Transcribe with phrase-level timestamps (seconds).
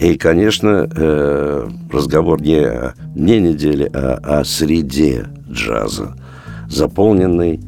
[0.00, 6.16] И, конечно, э, разговор не о дне недели, а о среде джаза,
[6.68, 7.60] заполненный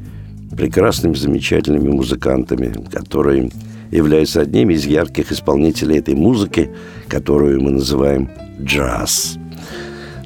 [0.57, 3.51] прекрасными, замечательными музыкантами, которые
[3.91, 6.71] являются одними из ярких исполнителей этой музыки,
[7.09, 9.37] которую мы называем джаз.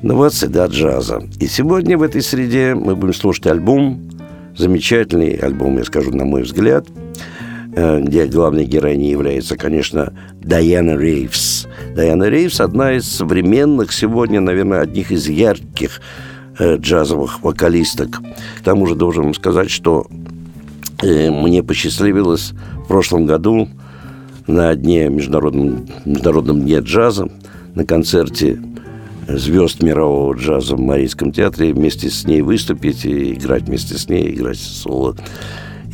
[0.03, 1.23] Ну вот среда джаза.
[1.41, 4.07] И сегодня в этой среде мы будем слушать альбом
[4.57, 6.87] Замечательный альбом, я скажу, на мой взгляд,
[7.75, 11.67] э, где главной героиней является, конечно, Дайана Рейвс.
[11.97, 16.03] Дайана Рейвс– одна из современных сегодня, наверное, одних из ярких
[16.59, 18.21] э, джазовых вокалисток.
[18.59, 20.07] К тому же должен сказать, что
[21.03, 22.53] э, мне посчастливилось
[22.85, 23.71] в прошлом году
[24.47, 27.31] на дне международном, международном дне джаза
[27.75, 28.61] на концерте
[29.27, 34.35] звезд мирового джаза в Марийском театре, вместе с ней выступить и играть вместе с ней,
[34.35, 35.17] играть соло.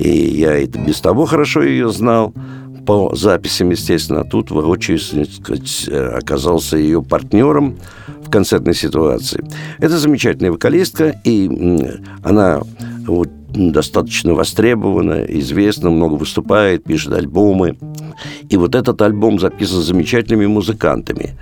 [0.01, 2.35] И я это без того хорошо ее знал,
[2.87, 7.79] по записям, естественно, а тут воочию сказать, оказался ее партнером
[8.25, 9.45] в концертной ситуации.
[9.79, 11.49] Это замечательная вокалистка, и
[12.23, 12.63] она
[13.07, 17.77] вот, достаточно востребована, известна, много выступает, пишет альбомы.
[18.49, 21.39] И вот этот альбом записан замечательными музыкантами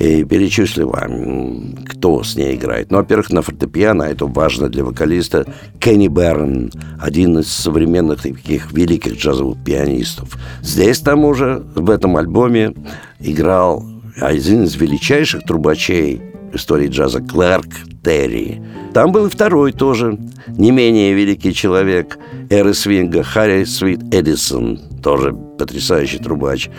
[0.00, 2.90] и перечислю вам, кто с ней играет.
[2.90, 5.44] Ну, во-первых, на фортепиано, это важно для вокалиста,
[5.78, 10.38] Кенни Берн, один из современных таких великих джазовых пианистов.
[10.62, 12.74] Здесь, там уже в этом альбоме
[13.20, 13.84] играл
[14.16, 16.22] один из величайших трубачей
[16.54, 17.68] истории джаза Кларк
[18.02, 18.62] Терри.
[18.94, 20.18] Там был и второй тоже,
[20.48, 22.18] не менее великий человек
[22.48, 26.70] эры свинга Харри Свит Эдисон, тоже потрясающий трубач.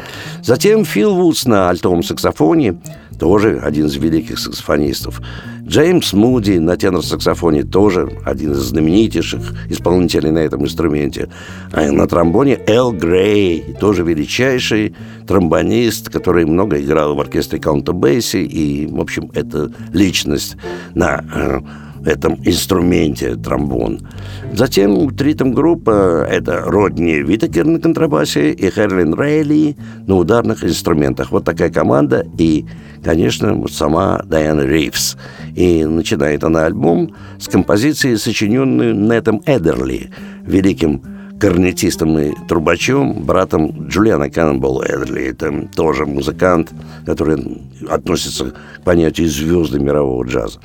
[0.42, 2.81] Затем Фил Вудс на альтовом саксофоне,
[3.22, 5.22] тоже один из великих саксофонистов.
[5.68, 11.30] Джеймс Муди на тенор-саксофоне тоже один из знаменитейших исполнителей на этом инструменте.
[11.72, 14.96] А на тромбоне Эл Грей, тоже величайший
[15.28, 20.58] тромбонист, который много играл в оркестре Каунта Бейси, и, в общем, это личность
[20.96, 21.60] на э,
[22.06, 24.07] этом инструменте тромбон.
[24.53, 31.31] Затем ритм-группа– это Родни Витакер на контрабасе и Херлин Рейли на ударных инструментах.
[31.31, 32.66] Вот такая команда и,
[33.03, 35.17] конечно, сама Дайана Ривз.
[35.56, 40.12] И начинает она альбом с композиции, сочиненной Нетом Эдерли,
[40.45, 41.01] великим
[41.39, 45.23] корнетистом и трубачом, братом Джулиана Каннонболла Эдерли.
[45.29, 46.72] Это тоже музыкант,
[47.06, 50.59] который относится к понятию звезды мирового джаза.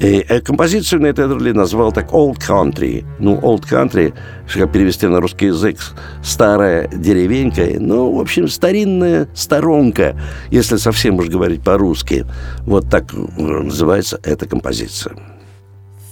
[0.00, 3.04] И э, композицию Нейт Эдерли назвал так «Old Country».
[3.18, 4.14] Ну, «Old Country»,
[4.52, 5.78] как перевести на русский язык,
[6.24, 7.66] «старая деревенька».
[7.78, 10.18] Ну, в общем, старинная сторонка,
[10.50, 12.24] если совсем уж говорить по-русски.
[12.60, 15.14] Вот так э, называется эта композиция.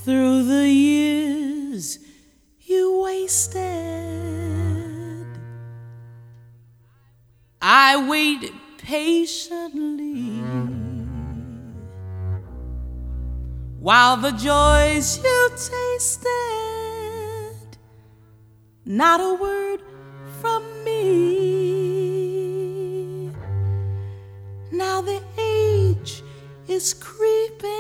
[0.04, 1.98] Through the years
[2.66, 3.65] you wasted
[7.60, 10.88] I waited patiently
[13.88, 16.28] while the joys you tasted,
[18.84, 19.81] not a word
[20.43, 21.00] from me.
[24.71, 26.22] Now the age
[26.69, 27.71] is creeping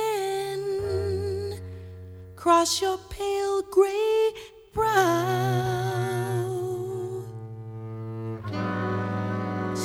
[2.32, 4.32] across your pale gray
[4.72, 4.88] brow.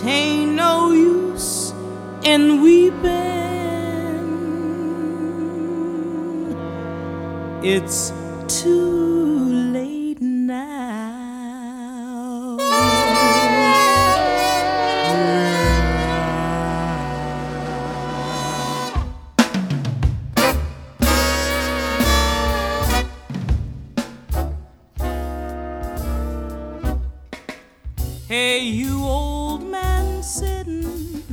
[0.05, 1.73] Ain't no use
[2.23, 3.32] in weeping
[7.65, 8.11] It's
[8.49, 10.57] too late now.
[28.27, 31.23] Hey, you old man sitting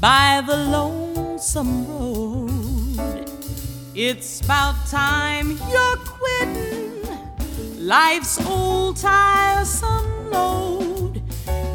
[0.00, 3.28] by the lonesome road.
[3.96, 4.40] It's
[4.90, 7.02] time you're quitting
[7.78, 11.22] life's old tiresome load.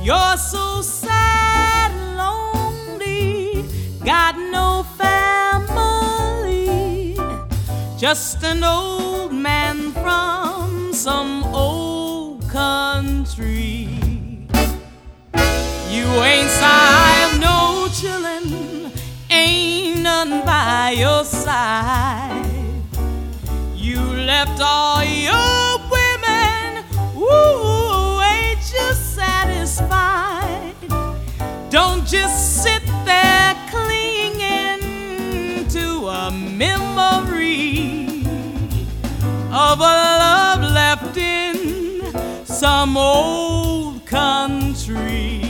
[0.02, 3.66] You're so sad and lonely,
[4.06, 5.88] got no family,
[7.98, 13.90] just an old man from some old country.
[15.90, 17.09] You ain't sight
[24.62, 26.84] all your women,
[27.18, 30.76] ooh, ain't you satisfied?
[31.70, 34.82] Don't just sit there clinging
[35.70, 38.24] to a memory
[39.52, 45.49] of a love left in some old country.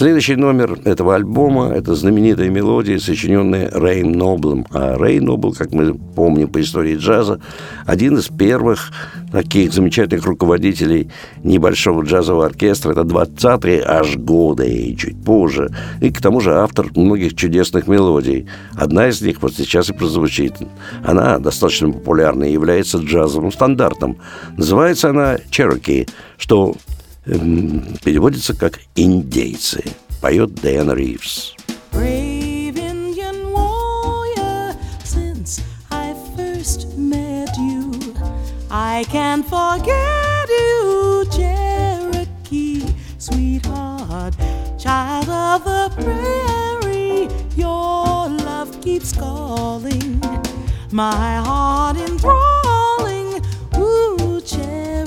[0.00, 4.64] Следующий номер этого альбома– это знаменитая мелодия, сочиненная Рейн Ноблом.
[4.70, 7.38] А Рей Нобл, как мы помним по истории джаза,
[7.84, 8.92] один из первых
[9.30, 11.10] таких замечательных руководителей
[11.44, 12.92] небольшого джазового оркестра.
[12.92, 15.70] Это 20-е аж годы и чуть позже.
[16.00, 18.46] И к тому же автор многих чудесных мелодий.
[18.78, 20.54] Одна из них вот сейчас и прозвучит.
[21.04, 24.16] Она достаточно популярна и является джазовым стандартом.
[24.56, 26.08] Называется она «Cherokee»,
[26.38, 26.74] что
[27.25, 29.83] переводится как «индейцы».
[30.21, 31.53] Поет Дэн Ривз.
[31.91, 35.61] Brave Indian warrior, since
[35.91, 37.91] I first met you,
[38.69, 42.85] I can't forget you, Cherokee,
[43.17, 44.35] sweetheart,
[44.77, 47.29] child of the prairie.
[47.55, 50.21] Your love keeps calling,
[50.91, 53.41] my heart enthralling.
[53.77, 54.98] Ooh, Cherokee.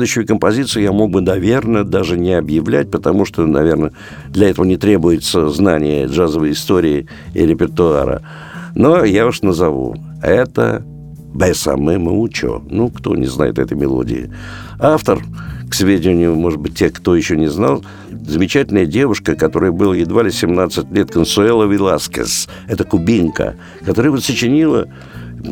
[0.00, 3.92] Следующую композицию я мог бы, наверное, даже не объявлять, потому что, наверное,
[4.30, 8.22] для этого не требуется знание джазовой истории и репертуара.
[8.74, 9.96] Но я уж назову.
[10.22, 10.82] Это
[11.34, 12.62] «Бесаме Маучо».
[12.70, 14.32] Ну, кто не знает этой мелодии.
[14.78, 15.22] Автор,
[15.68, 17.84] к сведению, может быть, те, кто еще не знал,
[18.26, 22.48] замечательная девушка, которой было едва ли 17 лет, Консуэла Веласкес.
[22.68, 24.88] Это кубинка, которая вот сочинила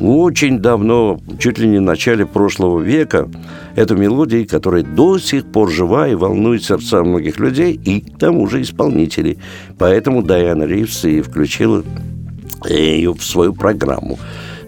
[0.01, 3.29] очень давно, чуть ли не в начале прошлого века,
[3.77, 8.47] эту мелодию, которая до сих пор жива и волнует сердца многих людей и к тому
[8.49, 9.39] же исполнителей.
[9.79, 11.85] Поэтому Дайана Ривз и включила
[12.69, 14.19] ее в свою программу.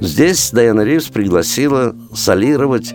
[0.00, 2.94] Здесь Дайана Ривз пригласила солировать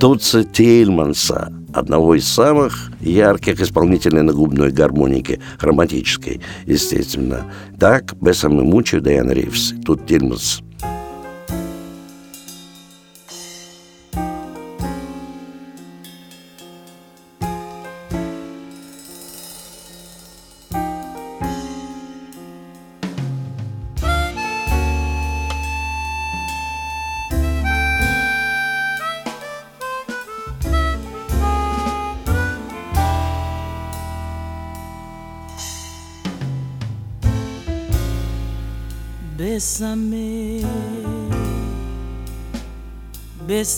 [0.00, 7.44] Тутса Тильманса, одного из самых ярких исполнителей на губной гармонике, хроматической, естественно.
[7.78, 10.62] Так, Бесам и Мучу Дайана Ривз, тут Тильманс.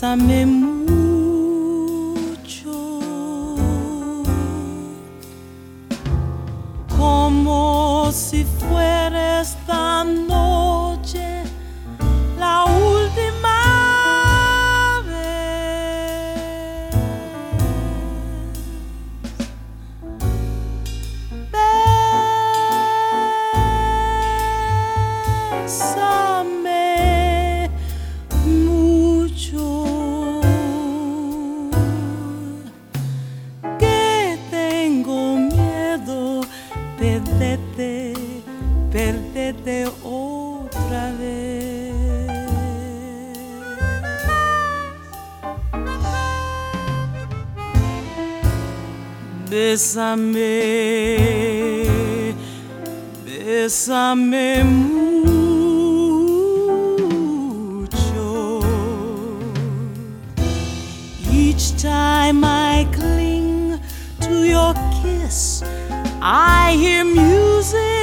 [0.02, 0.62] sa mémoire.
[66.25, 68.01] I hear music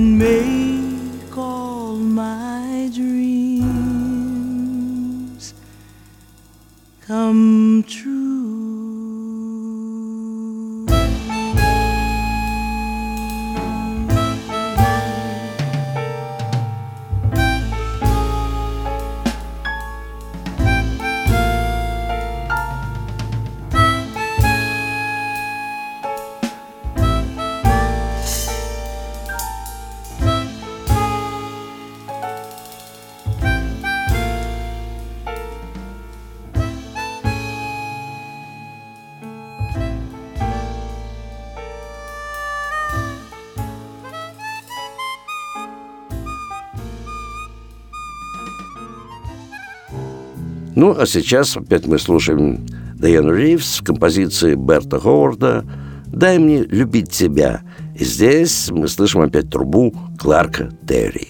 [0.00, 0.59] 美。
[50.80, 52.64] Ну, а сейчас опять мы слушаем
[52.94, 55.62] Дайан Ривз в композиции Берта Ховарда
[56.06, 57.60] «Дай мне любить тебя».
[57.94, 61.28] И здесь мы слышим опять трубу Кларка Терри.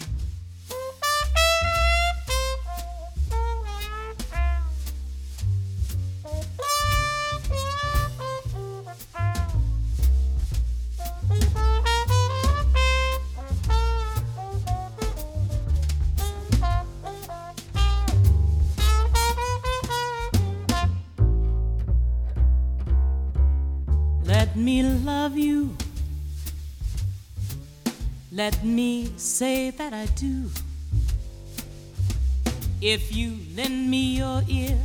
[32.93, 34.77] If you lend me your ear,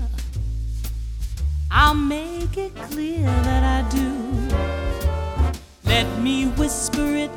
[1.71, 4.11] I'll make it clear that I do.
[5.85, 7.31] Let me whisper it.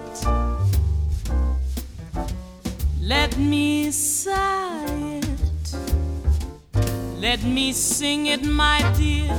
[3.00, 5.74] Let me sigh it.
[7.16, 9.32] Let me sing it, my dear,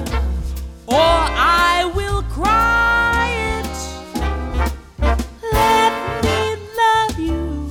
[0.87, 3.75] or I will cry it.
[5.53, 7.69] Let me love you.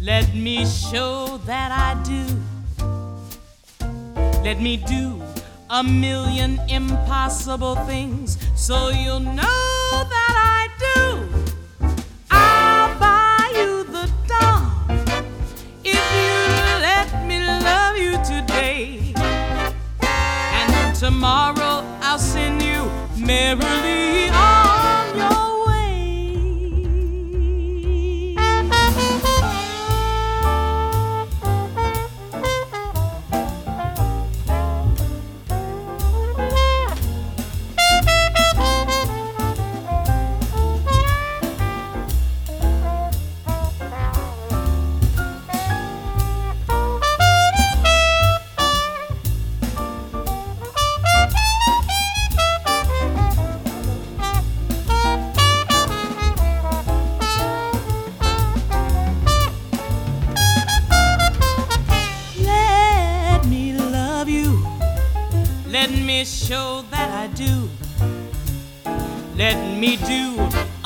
[0.00, 2.22] Let me show that I do.
[4.44, 5.20] Let me do
[5.68, 11.88] a million impossible things so you'll know that I do.
[12.30, 14.70] I'll buy you the dawn
[15.82, 16.38] if you
[16.88, 19.12] let me love you today.
[20.00, 22.80] And tomorrow I'll send you
[23.26, 24.69] merrily on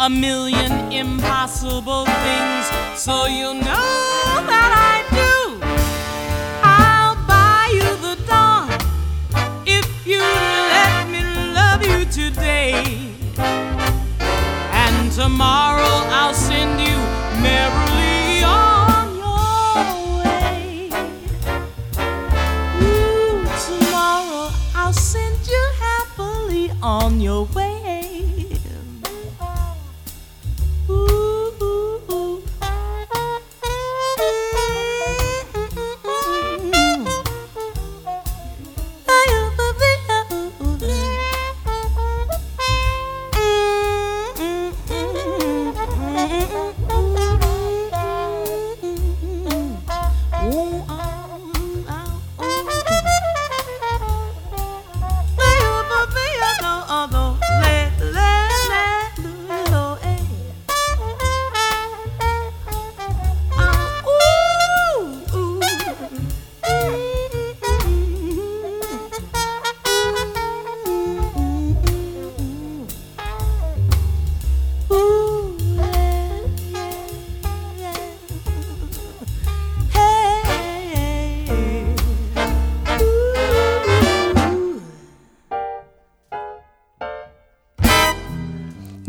[0.04, 0.53] a million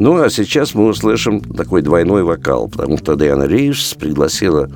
[0.06, 4.70] Ну, а сейчас мы услышим такой двойной вокал, потому что Диана Ривз пригласила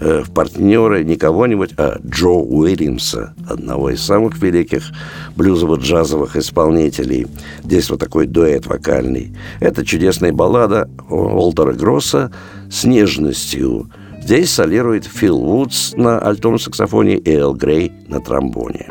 [0.00, 4.90] э, в партнеры не кого-нибудь, а Джо Уильямса, одного из самых великих
[5.36, 7.28] блюзово-джазовых исполнителей.
[7.62, 9.36] Здесь вот такой дуэт вокальный.
[9.60, 12.32] Это чудесная баллада Уолтера Гросса
[12.68, 13.88] с нежностью.
[14.20, 18.88] Здесь солирует Фил Вудс на альтом саксофоне и Эл Грей на тромбоне.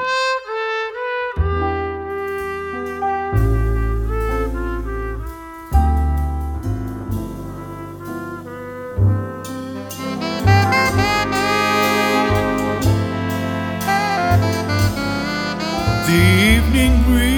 [16.89, 17.34] morning.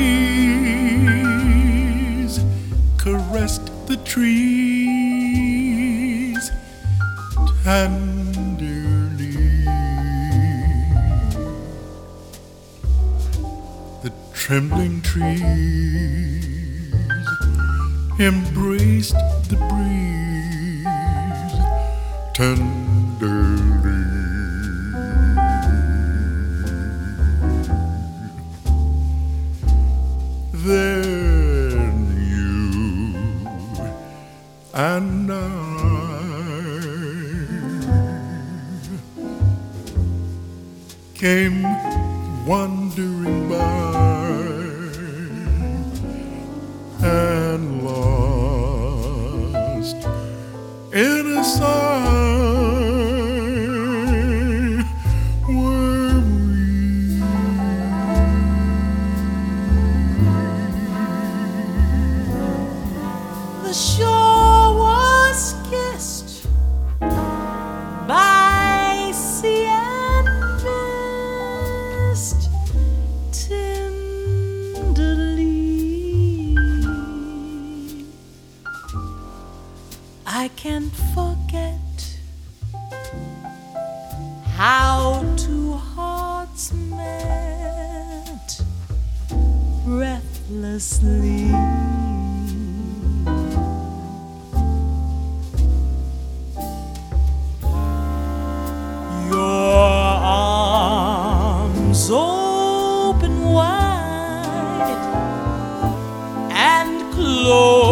[107.47, 107.86] todo.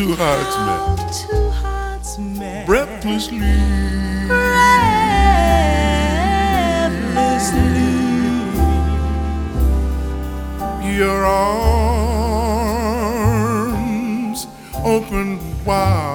[0.00, 3.38] Two hearts met two hearts met breathlessly.
[7.06, 7.68] breathlessly.
[10.96, 11.66] Your arms
[14.84, 16.09] open wide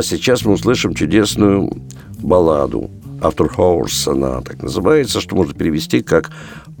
[0.00, 1.70] а сейчас мы услышим чудесную
[2.22, 6.30] балладу After Hours, она так называется, что можно перевести как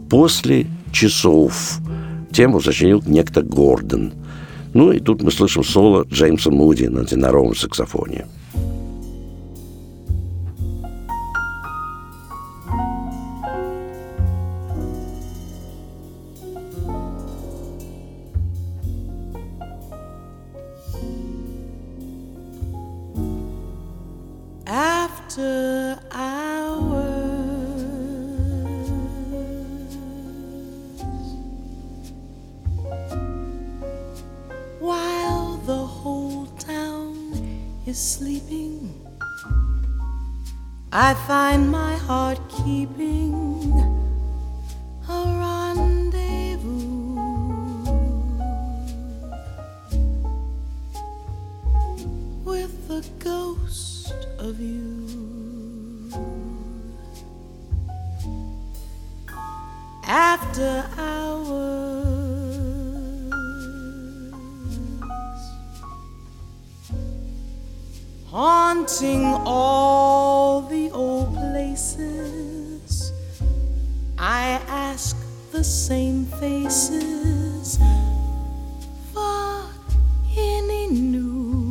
[0.08, 1.80] «После часов».
[2.32, 4.14] Тему сочинил некто Гордон.
[4.72, 8.26] Ну и тут мы слышим соло Джеймса Муди на теноровом саксофоне.
[40.92, 43.70] I find my heart keeping
[45.08, 47.14] a rendezvous
[52.44, 56.10] with the ghost of you.
[60.08, 61.70] After hours,
[68.26, 70.79] haunting all the
[74.32, 75.16] I ask
[75.50, 77.80] the same faces
[79.12, 79.64] for
[80.38, 81.70] any news.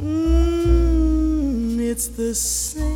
[0.00, 2.87] Mm, it's the same.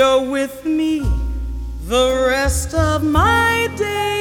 [0.00, 1.00] you're with me
[1.86, 4.19] the rest of my day.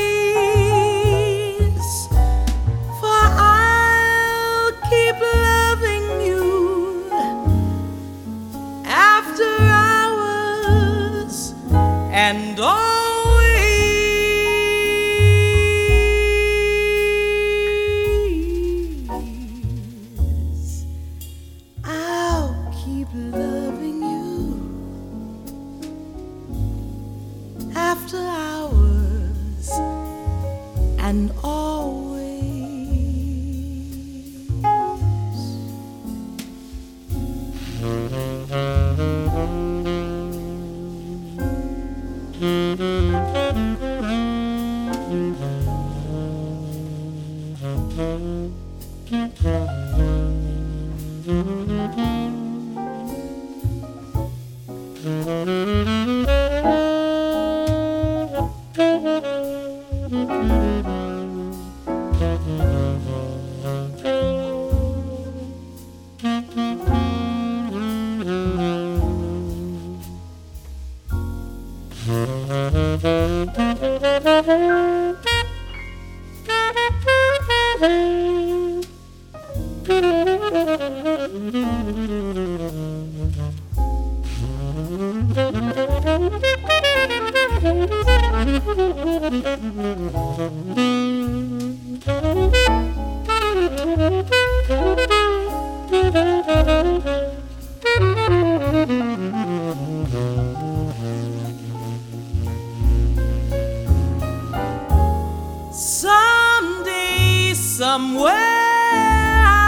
[107.89, 109.58] somewhere.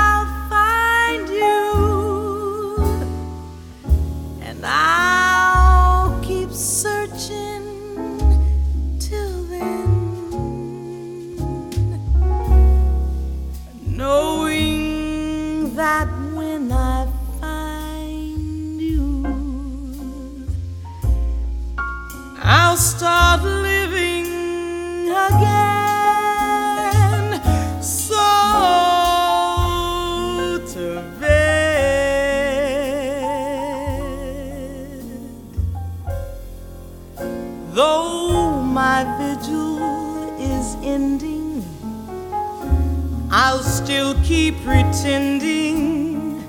[44.63, 46.43] pretending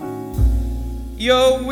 [1.16, 1.62] you're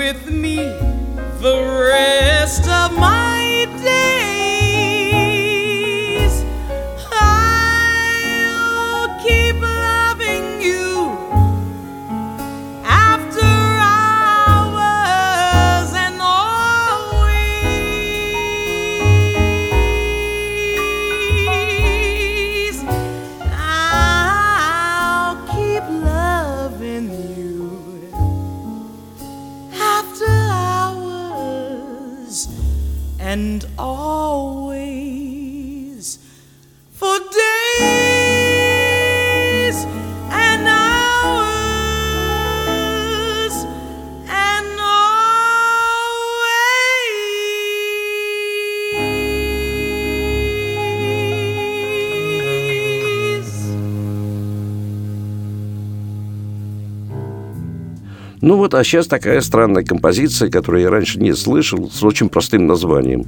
[58.41, 62.66] Ну вот, а сейчас такая странная композиция, которую я раньше не слышал, с очень простым
[62.66, 63.26] названием.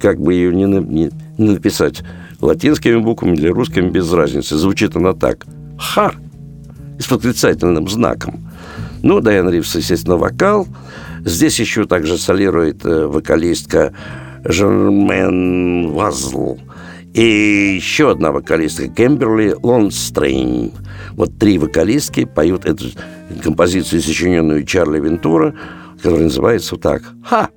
[0.00, 2.02] Как бы ее не, не, не написать
[2.40, 4.56] латинскими буквами или русскими, без разницы.
[4.56, 5.46] Звучит она так.
[5.78, 6.16] Хар.
[6.98, 8.48] с восклицательным знаком.
[9.02, 10.68] Ну, Дайан Ривз, естественно, вокал.
[11.24, 13.92] Здесь еще также солирует э, вокалистка
[14.44, 16.58] Жермен Вазл.
[17.14, 20.72] И еще одна вокалистка Кемберли Лонстрейн.
[21.12, 22.86] Вот три вокалистки поют эту
[23.40, 25.54] композицию, сочиненную Чарли Вентура,
[26.02, 27.02] которая называется так.
[27.24, 27.50] «Ха!»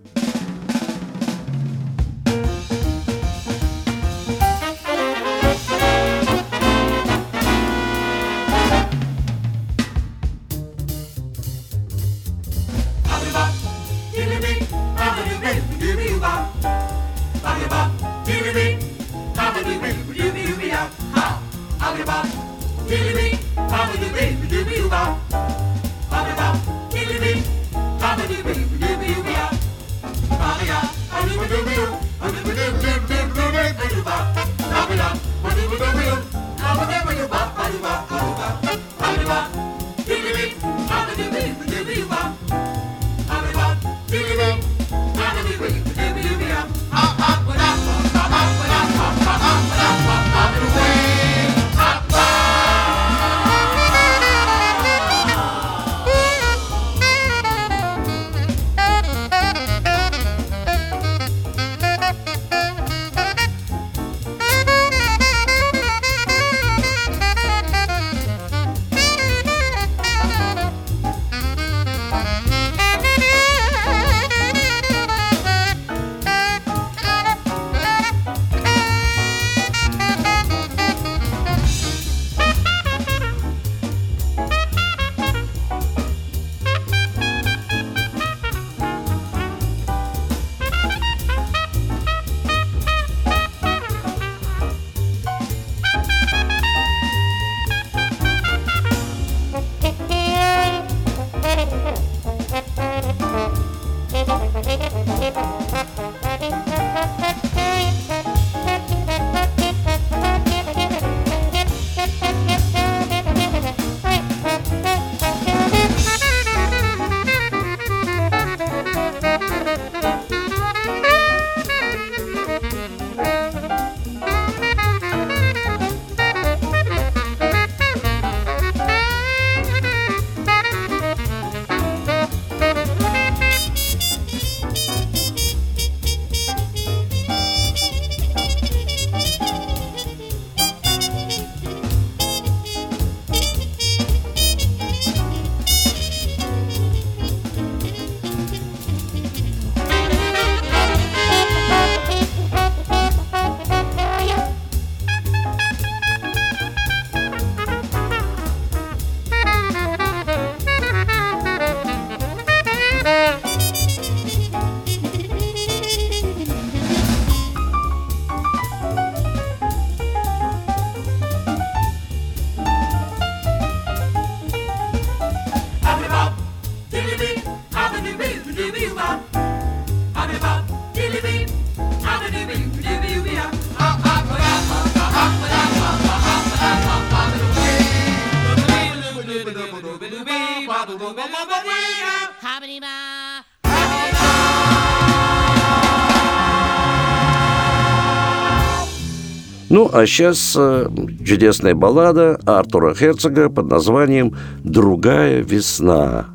[199.69, 200.89] Ну, а сейчас э,
[201.25, 206.27] чудесная баллада Артура Херцога под названием «Другая весна».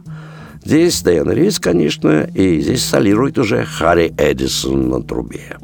[0.65, 5.57] Здесь Дайан Рейс, конечно, и здесь солирует уже Харри Эдисон на трубе.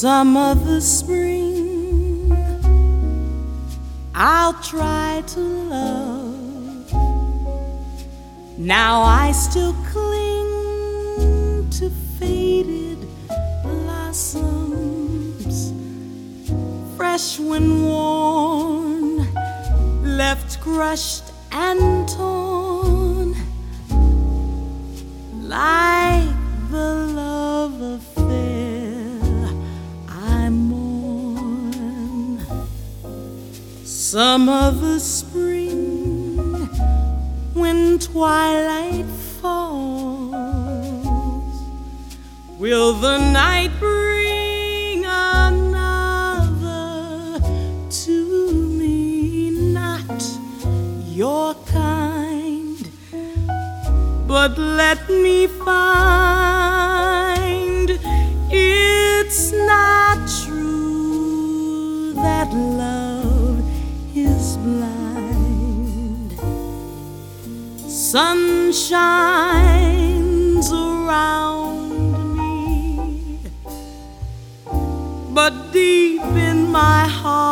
[0.00, 2.32] Some other spring
[4.14, 6.90] I'll try to love.
[8.56, 13.06] Now I still cling to faded
[13.62, 14.94] blossoms,
[16.96, 19.28] fresh when worn,
[20.16, 23.34] left crushed and torn.
[25.42, 25.89] like
[34.10, 36.66] Some of the spring
[37.54, 39.06] when twilight
[39.40, 40.34] falls,
[42.58, 45.78] will the night bring another
[47.88, 49.50] to me?
[49.72, 50.24] Not
[51.06, 52.90] your kind,
[54.26, 56.39] but let me find
[68.10, 73.38] Sun shines around me,
[75.32, 77.49] but deep in my heart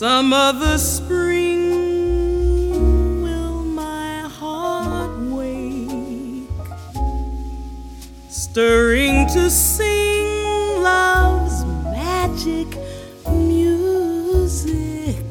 [0.00, 1.60] Some other spring
[3.22, 6.48] will my heart wake,
[8.30, 12.78] stirring to sing love's magic
[13.28, 15.26] music.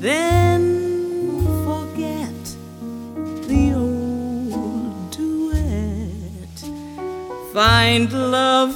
[0.00, 2.56] Then forget
[3.46, 6.58] the old duet.
[7.54, 8.75] Find love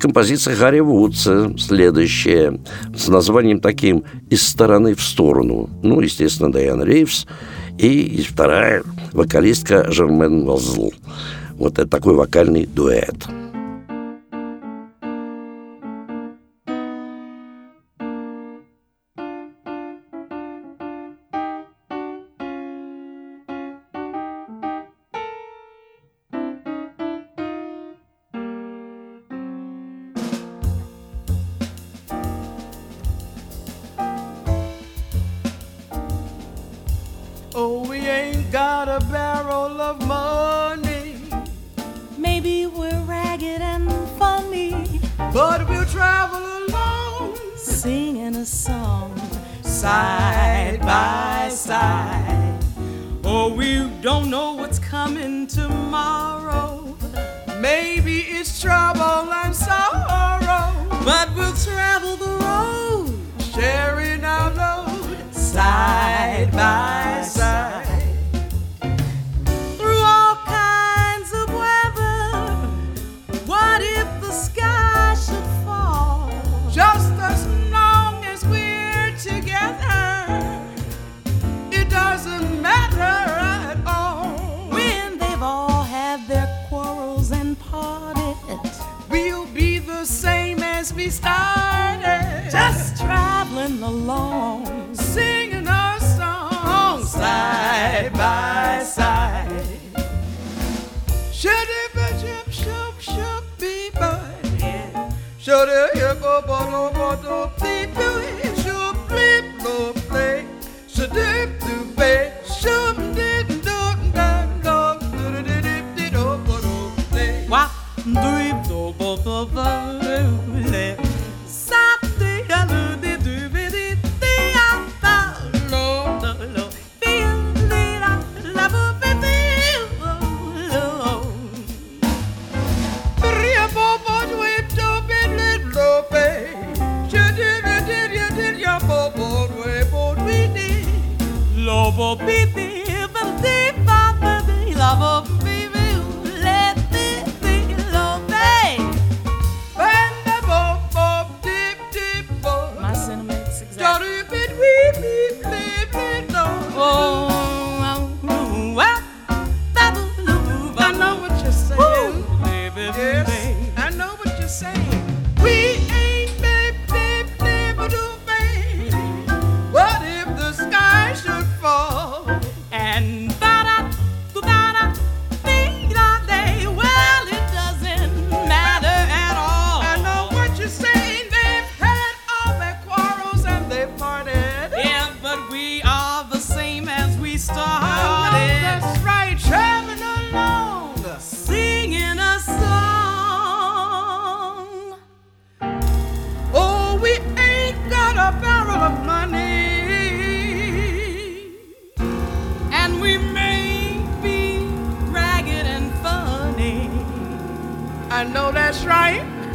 [0.00, 2.58] композиция Харри Вудса, следующая,
[2.96, 5.70] с названием таким «Из стороны в сторону».
[5.82, 7.26] Ну, естественно, Дайан Рейвс.
[7.78, 8.82] И вторая
[9.12, 10.92] вокалистка Жермен Волзл.
[11.54, 13.16] Вот это такой вокальный дуэт.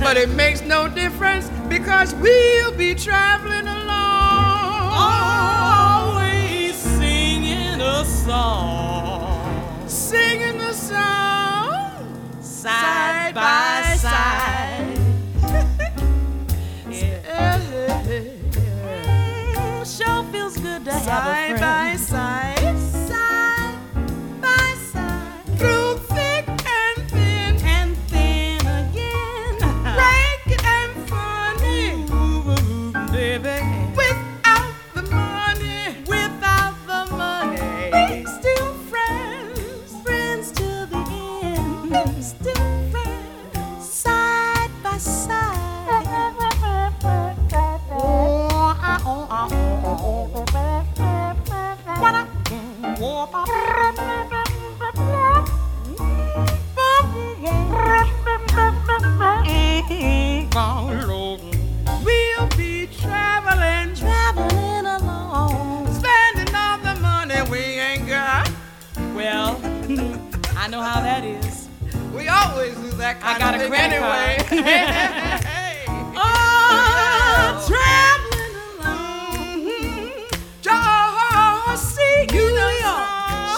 [0.05, 4.91] But it makes no difference because we'll be traveling along.
[4.93, 9.87] Always singing a song.
[9.87, 14.99] Singing the song Side by side.
[18.85, 21.44] Mm, Sure feels good to have a
[70.84, 71.68] how that is.
[72.14, 74.64] We always do that kind I got of a thing credit anyway.
[74.64, 75.44] card.
[75.44, 75.84] hey.
[76.16, 80.10] Oh, traveling Mhm.
[80.60, 83.08] Jersey, New New York,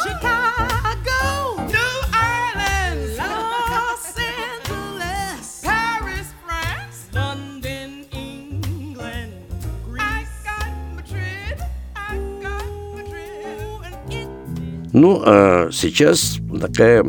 [0.04, 1.20] Chicago,
[1.66, 6.98] New Orleans, Los Angeles, Paris, France.
[7.12, 10.38] London, England, I Greece.
[10.44, 11.58] got Madrid,
[11.96, 13.82] I got Madrid.
[13.82, 17.05] and it- Ну, а сейчас такая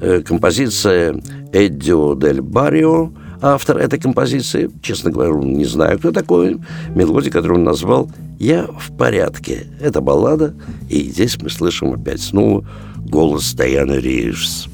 [0.00, 1.20] э, композиция
[1.52, 6.58] Эддио Дель Баррио, автор этой композиции, честно говоря, не знаю, кто такой,
[6.94, 9.66] мелодия, которую он назвал «Я в порядке».
[9.80, 10.54] Это баллада,
[10.88, 12.66] и здесь мы слышим опять снова
[12.96, 14.68] голос Дайаны Ривз.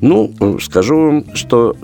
[0.00, 1.74] Ну, скажу вам, что,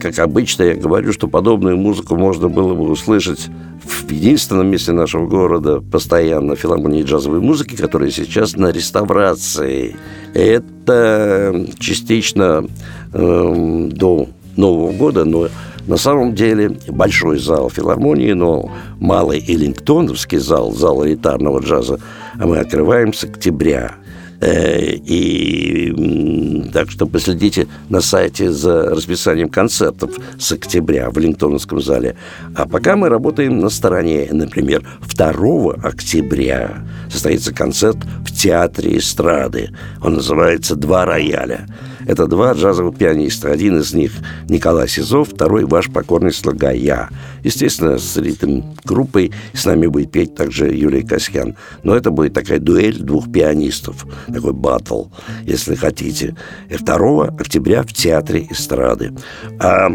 [0.00, 3.48] как обычно, я говорю, что подобную музыку можно было бы услышать
[3.82, 9.96] в единственном месте нашего города постоянно филармонии джазовой музыки, которая сейчас на реставрации.
[10.32, 12.66] Это частично
[13.12, 15.48] эм, до Нового года, но
[15.86, 18.70] На самом деле большой зал филармонии, но
[19.00, 22.00] малый Эллингтоновский зал, зал элитарного джаза,
[22.38, 23.96] а мы открываем с октября.
[24.40, 32.16] Э, и так что последите на сайте за расписанием концертов с октября в Лингтоновском зале.
[32.54, 39.70] А пока мы работаем на стороне, например, 2 октября состоится концерт в Театре эстрады.
[40.02, 41.66] Он называется «Два рояля».
[42.06, 43.50] Это два джазовых пианиста.
[43.50, 44.12] Один из них
[44.48, 47.08] Николай Сизов, второй ваш покорный слуга я.
[47.42, 51.56] Естественно, с ритм-группой с нами будет петь также Юлия Касьян.
[51.82, 55.04] Но это будет такая дуэль двух пианистов, такой батл,
[55.44, 56.36] если хотите.
[56.68, 59.12] И 2 октября в Театре эстрады.
[59.58, 59.90] А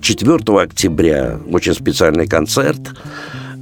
[0.00, 2.80] 4 октября очень специальный концерт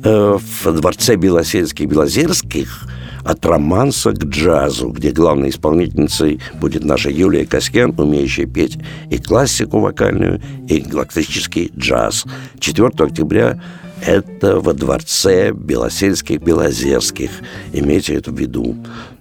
[0.04, 2.88] э, в Дворце Белосельских-Белозерских–
[3.26, 8.78] от романса к джазу, где главной исполнительницей будет наша Юлия Касьян, умеющая петь
[9.10, 12.24] и классику вокальную, и классический джаз.
[12.60, 13.60] 4 октября
[14.04, 17.30] это во дворце Белосельских, Белозерских.
[17.72, 18.76] Имейте это в виду.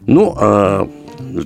[0.06, 0.88] Ну, а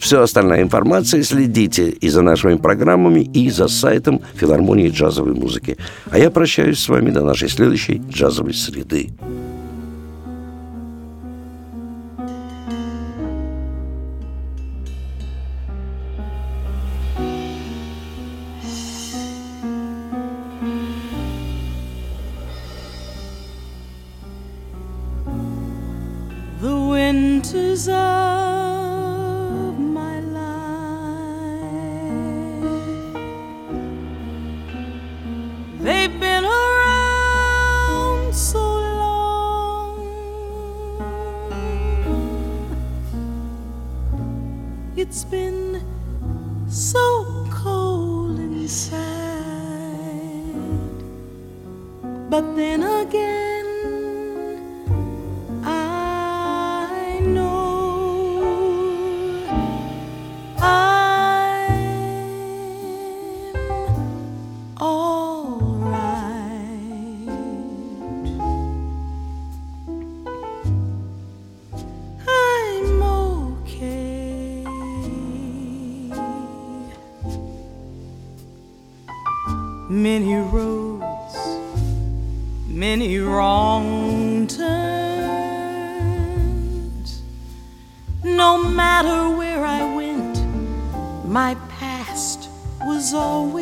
[0.01, 5.77] все остальная информация следите и за нашими программами, и за сайтом филармонии джазовой музыки.
[6.09, 9.09] А я прощаюсь с вами до нашей следующей джазовой среды.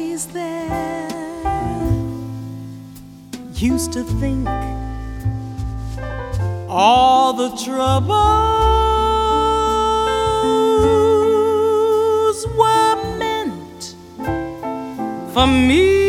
[0.07, 1.09] Always there.
[3.53, 4.47] Used to think
[6.69, 8.07] all the troubles
[12.55, 13.95] were meant
[15.33, 16.05] for me.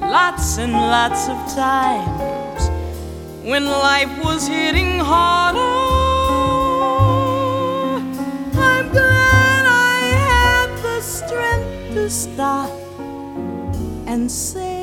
[0.00, 2.70] lots and lots of times
[3.44, 5.85] when life was hitting harder.
[12.08, 12.70] Stop
[14.06, 14.75] and say.